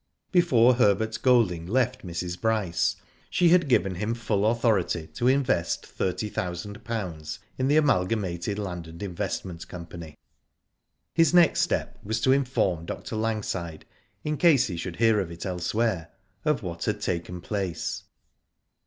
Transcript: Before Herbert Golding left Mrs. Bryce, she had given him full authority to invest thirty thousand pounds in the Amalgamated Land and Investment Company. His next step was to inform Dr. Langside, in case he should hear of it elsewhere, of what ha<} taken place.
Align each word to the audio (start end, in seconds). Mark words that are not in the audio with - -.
Before 0.31 0.73
Herbert 0.73 1.19
Golding 1.21 1.67
left 1.67 2.03
Mrs. 2.03 2.41
Bryce, 2.41 2.95
she 3.29 3.49
had 3.49 3.67
given 3.69 3.93
him 3.93 4.15
full 4.15 4.47
authority 4.47 5.05
to 5.13 5.27
invest 5.27 5.85
thirty 5.85 6.27
thousand 6.27 6.83
pounds 6.83 7.37
in 7.59 7.67
the 7.67 7.77
Amalgamated 7.77 8.57
Land 8.57 8.87
and 8.87 9.03
Investment 9.03 9.67
Company. 9.67 10.17
His 11.13 11.35
next 11.35 11.61
step 11.61 11.99
was 12.03 12.19
to 12.21 12.31
inform 12.31 12.87
Dr. 12.87 13.15
Langside, 13.15 13.85
in 14.23 14.37
case 14.37 14.65
he 14.65 14.75
should 14.75 14.95
hear 14.95 15.19
of 15.19 15.29
it 15.29 15.45
elsewhere, 15.45 16.09
of 16.45 16.63
what 16.63 16.85
ha<} 16.85 16.93
taken 16.99 17.39
place. 17.39 18.05